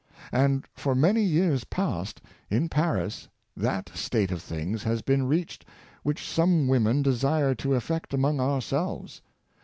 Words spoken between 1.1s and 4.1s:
years past, in Paris, that